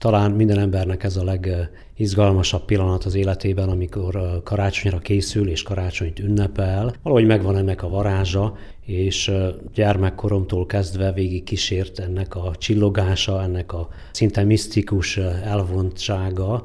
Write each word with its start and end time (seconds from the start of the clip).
Talán 0.00 0.30
minden 0.30 0.58
embernek 0.58 1.02
ez 1.04 1.16
a 1.16 1.24
legizgalmasabb 1.24 2.64
pillanat 2.64 3.04
az 3.04 3.14
életében, 3.14 3.68
amikor 3.68 4.40
karácsonyra 4.44 4.98
készül 4.98 5.48
és 5.48 5.62
karácsonyt 5.62 6.18
ünnepel. 6.18 6.94
Valahogy 7.02 7.26
megvan 7.26 7.56
ennek 7.56 7.82
a 7.82 7.88
varázsa, 7.88 8.56
és 8.84 9.32
gyermekkoromtól 9.74 10.66
kezdve 10.66 11.12
végig 11.12 11.42
kísért 11.44 11.98
ennek 11.98 12.34
a 12.34 12.54
csillogása, 12.58 13.42
ennek 13.42 13.72
a 13.72 13.88
szinte 14.12 14.44
misztikus 14.44 15.16
elvontsága, 15.44 16.62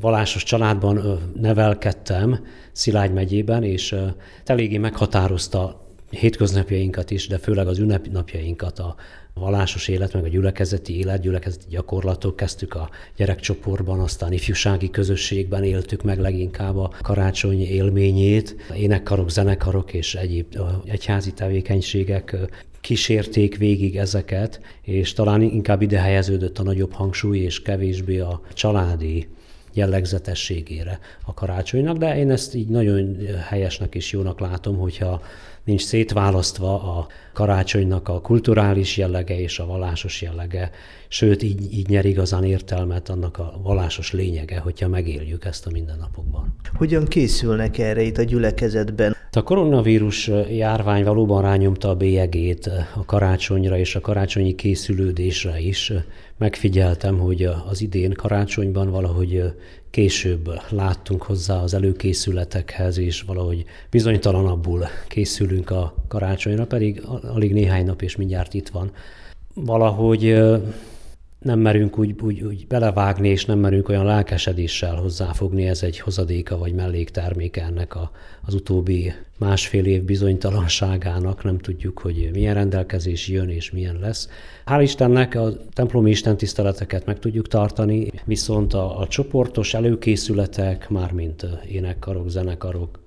Valásos 0.00 0.42
családban 0.42 1.18
nevelkedtem 1.40 2.44
Szilágy 2.72 3.12
megyében, 3.12 3.62
és 3.62 3.96
eléggé 4.44 4.78
meghatározta 4.78 5.88
hétköznapjainkat 6.10 7.10
is, 7.10 7.26
de 7.26 7.38
főleg 7.38 7.66
az 7.66 7.78
ünnepnapjainkat 7.78 8.78
a 8.78 8.94
vallásos 9.34 9.88
élet, 9.88 10.12
meg 10.12 10.24
a 10.24 10.28
gyülekezeti 10.28 10.98
élet, 10.98 11.20
gyülekezeti 11.20 11.66
gyakorlatok. 11.68 12.36
Kezdtük 12.36 12.74
a 12.74 12.90
gyerekcsoportban, 13.16 14.00
aztán 14.00 14.32
ifjúsági 14.32 14.90
közösségben 14.90 15.64
éltük 15.64 16.02
meg 16.02 16.18
leginkább 16.18 16.76
a 16.76 16.92
karácsony 17.02 17.60
élményét. 17.60 18.56
Énekkarok, 18.76 19.30
zenekarok 19.30 19.92
és 19.92 20.14
egyéb 20.14 20.56
egyházi 20.84 21.32
tevékenységek 21.32 22.36
kísérték 22.80 23.56
végig 23.56 23.96
ezeket, 23.96 24.60
és 24.82 25.12
talán 25.12 25.42
inkább 25.42 25.82
ide 25.82 25.98
helyeződött 25.98 26.58
a 26.58 26.62
nagyobb 26.62 26.92
hangsúly, 26.92 27.38
és 27.38 27.62
kevésbé 27.62 28.18
a 28.18 28.40
családi 28.54 29.28
jellegzetességére 29.72 30.98
a 31.24 31.34
karácsonynak, 31.34 31.96
de 31.96 32.16
én 32.16 32.30
ezt 32.30 32.54
így 32.54 32.68
nagyon 32.68 33.16
helyesnek 33.48 33.94
és 33.94 34.12
jónak 34.12 34.40
látom, 34.40 34.78
hogyha 34.78 35.22
nincs 35.64 35.84
szétválasztva 35.84 36.98
a 36.98 37.06
karácsonynak 37.32 38.08
a 38.08 38.20
kulturális 38.20 38.96
jellege 38.96 39.40
és 39.40 39.58
a 39.58 39.66
vallásos 39.66 40.22
jellege, 40.22 40.70
sőt, 41.08 41.42
így, 41.42 41.72
így 41.72 41.88
nyer 41.88 42.04
igazán 42.04 42.44
értelmet 42.44 43.08
annak 43.08 43.38
a 43.38 43.60
vallásos 43.62 44.12
lényege, 44.12 44.58
hogyha 44.58 44.88
megéljük 44.88 45.44
ezt 45.44 45.66
a 45.66 45.70
mindennapokban. 45.70 46.54
Hogyan 46.74 47.04
készülnek 47.04 47.78
erre 47.78 48.02
itt 48.02 48.18
a 48.18 48.22
gyülekezetben? 48.22 49.16
A 49.32 49.42
koronavírus 49.42 50.30
járvány 50.50 51.04
valóban 51.04 51.42
rányomta 51.42 51.88
a 51.88 51.94
bélyegét 51.94 52.70
a 52.94 53.04
karácsonyra 53.04 53.78
és 53.78 53.94
a 53.94 54.00
karácsonyi 54.00 54.54
készülődésre 54.54 55.60
is. 55.60 55.92
Megfigyeltem, 56.36 57.18
hogy 57.18 57.42
az 57.68 57.80
idén 57.80 58.12
karácsonyban 58.12 58.90
valahogy 58.90 59.42
később 59.90 60.50
láttunk 60.70 61.22
hozzá 61.22 61.62
az 61.62 61.74
előkészületekhez, 61.74 62.98
és 62.98 63.22
valahogy 63.22 63.64
bizonytalanabbul 63.90 64.84
készülünk 65.08 65.70
a 65.70 65.94
karácsonyra, 66.08 66.66
pedig 66.66 67.02
alig 67.34 67.52
néhány 67.52 67.84
nap 67.84 68.02
és 68.02 68.16
mindjárt 68.16 68.54
itt 68.54 68.68
van. 68.68 68.92
Valahogy 69.54 70.40
nem 71.40 71.58
merünk 71.58 71.98
úgy, 71.98 72.14
úgy, 72.22 72.40
úgy 72.40 72.66
belevágni, 72.66 73.28
és 73.28 73.44
nem 73.44 73.58
merünk 73.58 73.88
olyan 73.88 74.04
lelkesedéssel 74.04 74.94
hozzáfogni, 74.94 75.64
ez 75.64 75.82
egy 75.82 75.98
hozadéka 75.98 76.58
vagy 76.58 76.74
mellékterméke 76.74 77.62
ennek 77.62 77.96
a, 77.96 78.10
az 78.44 78.54
utóbbi 78.54 79.12
másfél 79.38 79.84
év 79.84 80.02
bizonytalanságának, 80.02 81.44
nem 81.44 81.58
tudjuk, 81.58 81.98
hogy 81.98 82.30
milyen 82.32 82.54
rendelkezés 82.54 83.28
jön 83.28 83.48
és 83.48 83.70
milyen 83.70 83.98
lesz. 83.98 84.28
Hál' 84.66 84.82
Istennek 84.82 85.34
a 85.34 85.52
templomi 85.72 86.10
istentiszteleteket 86.10 87.06
meg 87.06 87.18
tudjuk 87.18 87.48
tartani, 87.48 88.10
viszont 88.24 88.74
a, 88.74 89.00
a 89.00 89.06
csoportos 89.06 89.74
előkészületek, 89.74 90.88
mármint 90.88 91.46
énekkarok, 91.68 92.28
zenekarok, 92.28 92.98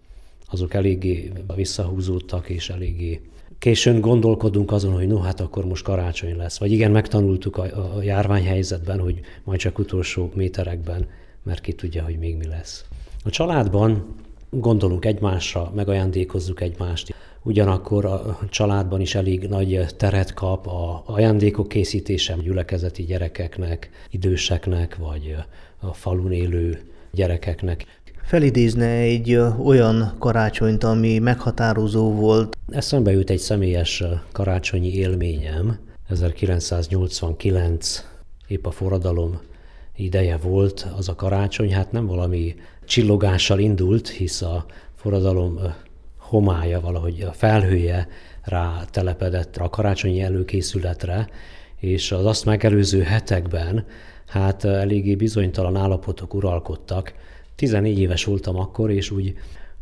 azok 0.50 0.74
eléggé 0.74 1.32
visszahúzódtak 1.56 2.50
és 2.50 2.70
eléggé 2.70 3.22
későn 3.64 4.02
gondolkodunk 4.02 4.72
azon, 4.72 4.94
hogy 4.94 5.08
no, 5.08 5.20
hát 5.20 5.40
akkor 5.40 5.66
most 5.66 5.84
karácsony 5.84 6.36
lesz. 6.36 6.60
Vagy 6.60 6.72
igen, 6.72 6.92
megtanultuk 6.92 7.58
a, 7.58 7.96
a 7.96 8.02
járványhelyzetben, 8.02 9.00
hogy 9.00 9.20
majd 9.44 9.60
csak 9.60 9.80
utolsó 9.80 10.32
méterekben, 10.34 11.08
mert 11.44 11.62
ki 11.62 11.74
tudja, 11.74 12.04
hogy 12.04 12.18
még 12.18 12.36
mi 12.36 12.48
lesz. 12.48 12.86
A 13.24 13.30
családban 13.30 14.16
gondolunk 14.50 15.06
egymásra, 15.06 15.72
megajándékozzuk 15.76 16.62
egymást. 16.62 17.16
Ugyanakkor 17.44 18.06
a 18.06 18.40
családban 18.50 19.02
is 19.02 19.16
elég 19.16 19.48
nagy 19.48 19.86
teret 19.98 20.34
kap 20.34 20.68
a 20.68 21.04
ajándékok 21.06 21.68
készítése 21.68 22.36
gyülekezeti 22.42 23.04
gyerekeknek, 23.04 23.90
időseknek, 24.10 24.96
vagy 24.96 25.36
a 25.80 25.94
falun 25.94 26.32
élő 26.32 26.82
gyerekeknek 27.12 27.86
felidézne 28.24 28.88
egy 28.88 29.40
olyan 29.64 30.16
karácsonyt, 30.20 30.84
ami 30.84 31.20
meghatározó 31.20 32.12
volt? 32.12 32.58
Eszembe 32.68 33.12
jut 33.12 33.30
egy 33.30 33.40
személyes 33.40 34.04
karácsonyi 34.32 34.94
élményem. 34.94 35.80
1989 36.10 38.06
épp 38.48 38.66
a 38.66 38.72
forradalom 38.72 39.40
ideje 39.96 40.38
volt 40.38 40.88
az 40.98 41.10
a 41.10 41.16
karácsony, 41.16 41.74
hát 41.74 41.92
nem 41.92 42.06
valami 42.06 42.56
csillogással 42.86 43.60
indult, 43.60 44.10
hisz 44.10 44.42
a 44.42 44.66
forradalom 44.96 45.60
homája, 46.18 46.80
valahogy 46.80 47.22
a 47.22 47.32
felhője 47.32 48.08
rá 48.44 48.84
telepedett 48.92 49.58
a 49.58 49.70
karácsonyi 49.70 50.22
előkészületre, 50.22 51.28
és 51.80 52.12
az 52.12 52.26
azt 52.26 52.46
megelőző 52.46 53.02
hetekben 53.02 53.86
hát 54.28 54.64
eléggé 54.64 55.16
bizonytalan 55.16 55.76
állapotok 55.76 56.34
uralkodtak, 56.34 57.14
14 57.56 58.00
éves 58.00 58.26
voltam 58.26 58.60
akkor, 58.60 58.92
és 58.92 59.12
úgy 59.12 59.34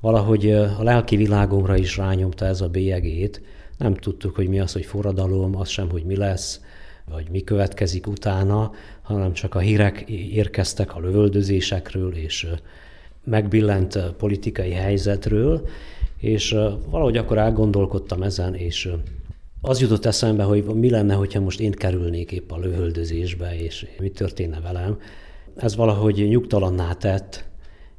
valahogy 0.02 0.52
a 0.52 0.84
lelki 0.84 1.16
világomra 1.16 1.76
is 1.76 1.98
rányomta 1.98 2.46
ez 2.46 2.62
a 2.62 2.68
bélyegét. 2.68 3.42
Nem 3.78 3.94
tudtuk, 3.94 4.36
hogy 4.36 4.48
mi 4.48 4.60
az, 4.60 4.74
hogy 4.74 4.86
forradalom, 4.86 5.56
az 5.56 5.70
sem, 5.70 5.90
hogy 5.90 6.04
mi 6.04 6.16
lesz, 6.16 6.62
vagy 7.10 7.28
mi 7.32 7.44
következik 7.44 8.08
utána, 8.08 8.72
hanem 9.02 9.34
csak 9.34 9.56
a 9.56 9.60
hírek 9.60 10.02
érkeztek 10.10 10.96
a 10.96 11.00
lövöldözésekről 11.00 12.16
és 12.16 12.48
megbillent 13.24 13.98
politikai 14.18 14.72
helyzetről, 14.72 15.68
és 16.18 16.56
valahogy 16.90 17.18
akkor 17.18 17.38
elgondolkodtam 17.38 18.24
ezen, 18.24 18.56
és 18.56 18.90
az 19.62 19.82
jutott 19.82 20.06
eszembe, 20.06 20.44
hogy 20.44 20.64
mi 20.64 20.90
lenne, 20.90 21.14
hogyha 21.14 21.40
most 21.40 21.60
én 21.60 21.72
kerülnék 21.72 22.32
épp 22.32 22.52
a 22.52 22.58
lövöldözésbe, 22.58 23.56
és 23.60 23.86
mi 24.00 24.10
történne 24.10 24.60
velem. 24.60 25.00
Ez 25.56 25.76
valahogy 25.76 26.28
nyugtalanná 26.28 26.94
tett, 26.94 27.50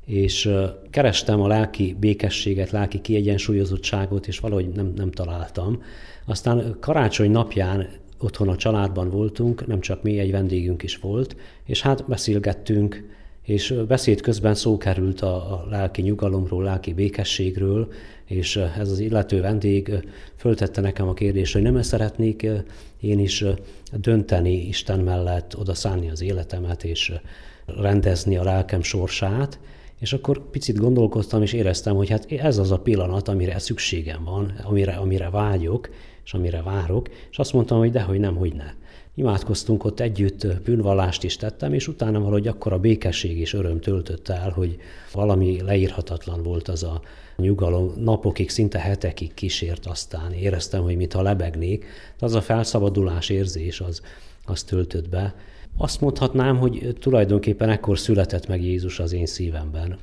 és 0.06 0.50
kerestem 0.90 1.40
a 1.40 1.46
lelki 1.46 1.96
békességet, 2.00 2.70
lelki 2.70 3.00
kiegyensúlyozottságot, 3.00 4.26
és 4.26 4.38
valahogy 4.38 4.68
nem, 4.68 4.92
nem 4.96 5.10
találtam. 5.10 5.82
Aztán 6.24 6.76
karácsony 6.80 7.30
napján 7.30 7.88
otthon 8.18 8.48
a 8.48 8.56
családban 8.56 9.10
voltunk, 9.10 9.66
nem 9.66 9.80
csak 9.80 10.02
mi, 10.02 10.18
egy 10.18 10.30
vendégünk 10.30 10.82
is 10.82 10.96
volt, 10.96 11.36
és 11.64 11.82
hát 11.82 12.08
beszélgettünk, 12.08 13.10
és 13.42 13.74
beszéd 13.88 14.20
közben 14.20 14.54
szó 14.54 14.78
került 14.78 15.20
a, 15.20 15.34
a 15.34 15.66
lelki 15.70 16.02
nyugalomról, 16.02 16.62
lelki 16.62 16.92
békességről, 16.92 17.88
és 18.24 18.56
ez 18.56 18.90
az 18.90 18.98
illető 18.98 19.40
vendég 19.40 19.92
föltette 20.36 20.80
nekem 20.80 21.08
a 21.08 21.14
kérdést, 21.14 21.52
hogy 21.52 21.62
nem 21.62 21.82
szeretnék 21.82 22.46
én 23.00 23.18
is 23.18 23.44
dönteni 23.92 24.66
Isten 24.66 25.00
mellett, 25.00 25.58
oda 25.58 25.74
szállni 25.74 26.10
az 26.10 26.22
életemet, 26.22 26.84
és 26.84 27.12
rendezni 27.66 28.36
a 28.36 28.44
lelkem 28.44 28.82
sorsát, 28.82 29.58
és 30.02 30.12
akkor 30.12 30.50
picit 30.50 30.78
gondolkoztam, 30.78 31.42
és 31.42 31.52
éreztem, 31.52 31.96
hogy 31.96 32.08
hát 32.08 32.32
ez 32.32 32.58
az 32.58 32.70
a 32.70 32.78
pillanat, 32.78 33.28
amire 33.28 33.58
szükségem 33.58 34.24
van, 34.24 34.52
amire, 34.64 34.92
amire 34.92 35.30
vágyok, 35.30 35.88
és 36.24 36.34
amire 36.34 36.62
várok, 36.62 37.08
és 37.30 37.38
azt 37.38 37.52
mondtam, 37.52 37.78
hogy 37.78 37.90
dehogy 37.90 38.18
nem, 38.18 38.36
hogy 38.36 38.54
ne. 38.54 38.72
Imádkoztunk 39.14 39.84
ott 39.84 40.00
együtt, 40.00 40.46
bűnvallást 40.64 41.24
is 41.24 41.36
tettem, 41.36 41.72
és 41.72 41.88
utána 41.88 42.20
valahogy 42.20 42.46
akkor 42.48 42.72
a 42.72 42.78
békesség 42.78 43.38
és 43.38 43.52
öröm 43.52 43.80
töltött 43.80 44.28
el, 44.28 44.50
hogy 44.50 44.76
valami 45.12 45.60
leírhatatlan 45.60 46.42
volt 46.42 46.68
az 46.68 46.82
a 46.82 47.02
nyugalom. 47.36 47.92
Napokig, 47.98 48.50
szinte 48.50 48.78
hetekig 48.78 49.34
kísért 49.34 49.86
aztán. 49.86 50.32
Éreztem, 50.32 50.82
hogy 50.82 50.96
mintha 50.96 51.22
lebegnék. 51.22 51.84
De 52.18 52.26
az 52.26 52.34
a 52.34 52.40
felszabadulás 52.42 53.28
érzés 53.28 53.80
az, 53.80 54.02
az 54.44 54.62
töltött 54.62 55.08
be. 55.08 55.34
Azt 55.76 56.00
mondhatnám, 56.00 56.58
hogy 56.58 56.96
tulajdonképpen 57.00 57.68
ekkor 57.68 57.98
született 57.98 58.46
meg 58.46 58.62
Jézus 58.62 58.98
az 58.98 59.12
én 59.12 59.26
szívemben. 59.26 59.98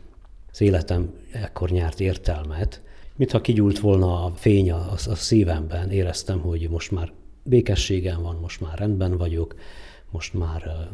Az 0.51 0.61
életem 0.61 1.13
ekkor 1.31 1.69
nyert 1.69 1.99
értelmet, 1.99 2.81
mintha 3.15 3.41
kigyúlt 3.41 3.79
volna 3.79 4.25
a 4.25 4.31
fény 4.35 4.71
a, 4.71 4.91
a 4.91 5.15
szívemben, 5.15 5.89
éreztem, 5.91 6.39
hogy 6.39 6.69
most 6.69 6.91
már 6.91 7.11
békességem 7.43 8.21
van, 8.21 8.37
most 8.41 8.61
már 8.61 8.77
rendben 8.77 9.17
vagyok, 9.17 9.55
most 10.11 10.33
már 10.33 10.89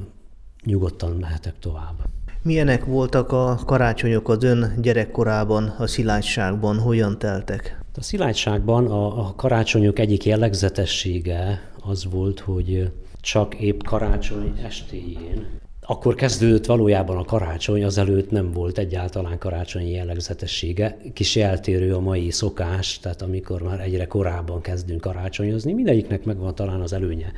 nyugodtan 0.65 1.11
mehetek 1.11 1.59
tovább. 1.59 2.03
Milyenek 2.41 2.85
voltak 2.85 3.31
a 3.31 3.59
karácsonyok 3.65 4.29
az 4.29 4.43
ön 4.43 4.73
gyerekkorában, 4.81 5.63
a 5.63 5.87
szilágyságban, 5.87 6.79
hogyan 6.79 7.19
teltek? 7.19 7.79
A 7.95 8.01
szilágyságban 8.03 8.85
a, 8.85 9.27
a 9.27 9.33
karácsonyok 9.35 9.99
egyik 9.99 10.25
jellegzetessége 10.25 11.71
az 11.81 12.05
volt, 12.05 12.39
hogy 12.39 12.91
csak 13.25 13.55
épp 13.55 13.81
karácsony 13.81 14.59
estéjén 14.63 15.59
akkor 15.87 16.15
kezdődött 16.15 16.65
valójában 16.65 17.17
a 17.17 17.23
karácsony, 17.23 17.83
azelőtt 17.83 18.31
nem 18.31 18.51
volt 18.51 18.77
egyáltalán 18.77 19.37
karácsonyi 19.37 19.91
jellegzetessége. 19.91 20.97
Kis 21.13 21.35
eltérő 21.35 21.93
a 21.93 21.99
mai 21.99 22.31
szokás, 22.31 22.99
tehát 22.99 23.21
amikor 23.21 23.61
már 23.61 23.79
egyre 23.79 24.05
korábban 24.05 24.61
kezdünk 24.61 25.01
karácsonyozni, 25.01 25.73
mindegyiknek 25.73 26.23
megvan 26.23 26.55
talán 26.55 26.81
az 26.81 26.93
előnye, 26.93 27.31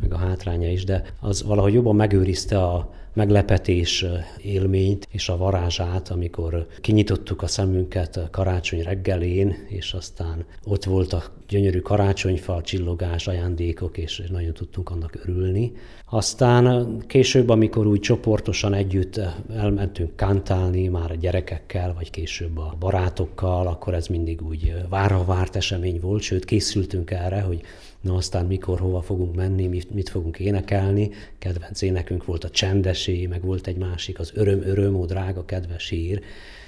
meg 0.00 0.12
a 0.12 0.16
hátránya 0.16 0.70
is, 0.70 0.84
de 0.84 1.02
az 1.20 1.42
valahogy 1.42 1.72
jobban 1.72 1.96
megőrizte 1.96 2.62
a 2.62 2.90
meglepetés 3.12 4.04
élményt 4.42 5.08
és 5.10 5.28
a 5.28 5.36
varázsát, 5.36 6.08
amikor 6.08 6.66
kinyitottuk 6.80 7.42
a 7.42 7.46
szemünket 7.46 8.28
karácsony 8.30 8.82
reggelén, 8.82 9.54
és 9.68 9.92
aztán 9.92 10.44
ott 10.64 10.84
volt 10.84 11.12
a 11.12 11.22
gyönyörű 11.48 11.78
karácsonyfa, 11.78 12.62
csillogás, 12.62 13.26
ajándékok, 13.26 13.98
és 13.98 14.22
nagyon 14.30 14.52
tudtunk 14.52 14.90
annak 14.90 15.18
örülni. 15.22 15.72
Aztán 16.10 16.96
később, 17.06 17.48
amikor 17.48 17.86
úgy 17.90 18.00
csoportosan 18.00 18.74
együtt 18.74 19.20
elmentünk 19.54 20.16
kantálni, 20.16 20.88
már 20.88 21.10
a 21.10 21.14
gyerekekkel, 21.14 21.94
vagy 21.94 22.10
később 22.10 22.58
a 22.58 22.76
barátokkal, 22.78 23.66
akkor 23.66 23.94
ez 23.94 24.06
mindig 24.06 24.42
úgy 24.42 24.74
várva 24.88 25.24
várt 25.24 25.56
esemény 25.56 26.00
volt, 26.00 26.22
sőt 26.22 26.44
készültünk 26.44 27.10
erre, 27.10 27.40
hogy 27.40 27.60
na 28.00 28.14
aztán 28.14 28.46
mikor, 28.46 28.78
hova 28.78 29.02
fogunk 29.02 29.34
menni, 29.34 29.66
mit, 29.66 29.94
mit 29.94 30.08
fogunk 30.08 30.38
énekelni. 30.38 31.10
Kedvenc 31.38 31.82
énekünk 31.82 32.24
volt 32.24 32.44
a 32.44 32.50
csendesé, 32.50 33.26
meg 33.26 33.44
volt 33.44 33.66
egy 33.66 33.76
másik, 33.76 34.18
az 34.18 34.32
öröm, 34.34 34.62
öröm, 34.62 34.94
ó 34.94 35.04
drága, 35.04 35.44
kedves 35.44 35.90
ír, 35.90 36.20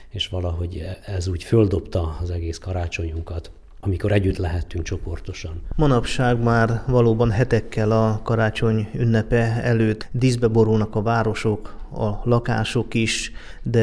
és 0.09 0.29
valahogy 0.29 0.87
ez 1.07 1.29
úgy 1.29 1.45
földobta 1.45 2.19
az 2.21 2.31
egész 2.31 2.59
karácsonyunkat 2.59 3.51
amikor 3.85 4.13
együtt 4.13 4.37
lehettünk 4.37 4.85
csoportosan. 4.85 5.61
Manapság 5.77 6.43
már 6.43 6.83
valóban 6.87 7.31
hetekkel 7.31 7.91
a 7.91 8.21
karácsony 8.23 8.89
ünnepe 8.95 9.63
előtt 9.63 10.09
díszbe 10.13 10.49
borulnak 10.49 10.97
a 10.97 11.03
városok, 11.03 11.77
a 11.93 12.29
lakások 12.29 12.95
is, 12.95 13.33
de 13.63 13.81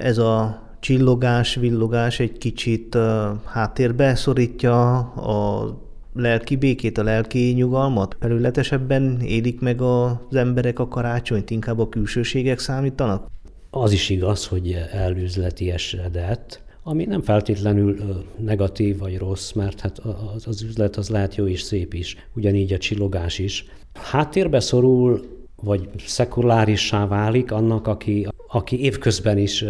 ez 0.00 0.18
a 0.18 0.62
csillogás, 0.80 1.54
villogás 1.54 2.20
egy 2.20 2.38
kicsit 2.38 2.98
háttérbe 3.44 4.14
szorítja 4.14 4.98
a 5.14 5.68
lelki 6.14 6.56
békét, 6.56 6.98
a 6.98 7.02
lelki 7.02 7.52
nyugalmat? 7.56 8.16
Felületesebben 8.20 9.20
élik 9.20 9.60
meg 9.60 9.80
az 9.80 10.34
emberek 10.34 10.78
a 10.78 10.88
karácsonyt, 10.88 11.50
inkább 11.50 11.78
a 11.78 11.88
külsőségek 11.88 12.58
számítanak? 12.58 13.26
Az 13.70 13.92
is 13.92 14.08
igaz, 14.10 14.46
hogy 14.46 14.76
elűzleti 14.92 15.70
esedett, 15.70 16.62
ami 16.82 17.04
nem 17.04 17.22
feltétlenül 17.22 17.96
negatív 18.38 18.98
vagy 18.98 19.18
rossz, 19.18 19.52
mert 19.52 19.80
hát 19.80 19.98
az, 20.34 20.46
az 20.46 20.62
üzlet 20.62 20.96
az 20.96 21.08
lehet 21.08 21.34
jó 21.34 21.46
és 21.46 21.62
szép 21.62 21.94
is, 21.94 22.16
ugyanígy 22.34 22.72
a 22.72 22.78
csillogás 22.78 23.38
is. 23.38 23.64
Háttérbe 23.94 24.60
szorul, 24.60 25.20
vagy 25.62 25.88
szekulárissá 26.06 27.06
válik 27.06 27.52
annak, 27.52 27.86
aki, 27.86 28.28
aki 28.48 28.80
évközben 28.80 29.38
is 29.38 29.64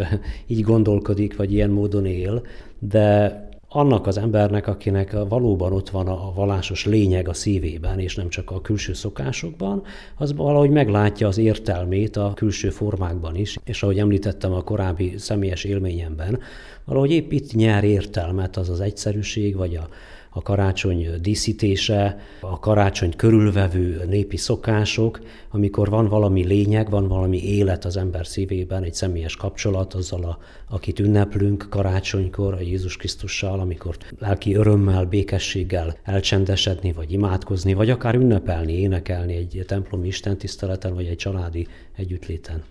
így 0.47 0.61
gondolkodik, 0.61 1.37
vagy 1.37 1.53
ilyen 1.53 1.71
módon 1.71 2.07
él, 2.07 2.43
de 2.79 3.49
annak 3.73 4.07
az 4.07 4.19
embernek, 4.19 4.67
akinek 4.67 5.17
valóban 5.29 5.73
ott 5.73 5.91
van 5.91 6.07
a 6.07 6.33
vallásos 6.35 6.87
lényeg 6.87 7.29
a 7.29 7.33
szívében, 7.33 7.99
és 7.99 8.15
nem 8.15 8.29
csak 8.29 8.51
a 8.51 8.61
külső 8.61 8.93
szokásokban, 8.93 9.83
az 10.17 10.35
valahogy 10.35 10.71
meglátja 10.71 11.27
az 11.27 11.39
értelmét 11.39 12.17
a 12.17 12.33
külső 12.35 12.71
formákban 12.71 13.37
is, 13.37 13.59
és 13.65 13.83
ahogy 13.83 13.99
említettem 13.99 14.53
a 14.53 14.63
korábbi 14.63 15.15
személyes 15.19 15.65
élményemben, 15.65 16.41
valahogy 16.85 17.11
épp 17.11 17.33
itt 17.33 17.55
nyer 17.55 17.85
értelmet 17.85 18.57
az 18.57 18.69
az 18.69 18.81
egyszerűség, 18.81 19.57
vagy 19.57 19.77
a, 19.77 19.89
a 20.35 20.43
karácsony 20.43 21.09
díszítése, 21.21 22.19
a 22.41 22.59
karácsony 22.59 23.17
körülvevő 23.17 24.05
népi 24.09 24.37
szokások, 24.37 25.21
amikor 25.51 25.89
van 25.89 26.09
valami 26.09 26.45
lényeg, 26.45 26.91
van 26.91 27.09
valami 27.09 27.45
élet 27.45 27.85
az 27.85 27.97
ember 27.97 28.27
szívében, 28.27 28.83
egy 28.83 28.95
személyes 28.95 29.37
kapcsolat 29.37 29.95
azzal, 29.95 30.25
a, 30.25 30.39
akit 30.69 30.99
ünneplünk 30.99 31.67
karácsonykor, 31.71 32.55
a 32.55 32.61
Jézus 32.61 32.97
Krisztussal, 32.97 33.61
amikor 33.61 33.97
lelki 34.19 34.55
örömmel, 34.55 35.05
békességgel 35.05 35.97
elcsendesedni, 36.03 36.93
vagy 36.93 37.13
imádkozni, 37.13 37.75
vagy 37.75 37.91
akár 37.91 38.15
ünnepelni, 38.15 38.73
énekelni 38.73 39.35
egy 39.35 39.65
templomi 39.67 40.07
istentiszteleten, 40.07 40.95
vagy 40.95 41.07
egy 41.07 41.17
családi 41.17 41.67
együttléten. 41.97 42.63